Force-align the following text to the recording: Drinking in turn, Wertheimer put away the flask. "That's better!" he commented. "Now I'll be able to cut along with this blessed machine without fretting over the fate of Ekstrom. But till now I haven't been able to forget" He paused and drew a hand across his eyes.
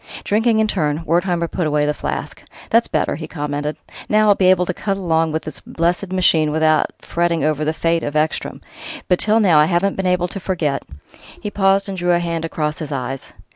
Drinking 0.23 0.57
in 0.57 0.65
turn, 0.67 1.03
Wertheimer 1.05 1.47
put 1.47 1.67
away 1.67 1.85
the 1.85 1.93
flask. 1.93 2.41
"That's 2.71 2.87
better!" 2.87 3.13
he 3.17 3.27
commented. 3.27 3.77
"Now 4.09 4.29
I'll 4.29 4.33
be 4.33 4.47
able 4.49 4.65
to 4.65 4.73
cut 4.73 4.97
along 4.97 5.31
with 5.31 5.43
this 5.43 5.59
blessed 5.61 6.11
machine 6.11 6.49
without 6.49 6.87
fretting 7.03 7.43
over 7.43 7.63
the 7.63 7.71
fate 7.71 8.01
of 8.01 8.15
Ekstrom. 8.15 8.61
But 9.07 9.19
till 9.19 9.39
now 9.39 9.59
I 9.59 9.65
haven't 9.65 9.97
been 9.97 10.07
able 10.07 10.27
to 10.29 10.39
forget" 10.39 10.81
He 11.43 11.51
paused 11.51 11.87
and 11.87 11.99
drew 11.99 12.13
a 12.13 12.19
hand 12.19 12.45
across 12.45 12.79
his 12.79 12.91
eyes. 12.91 13.31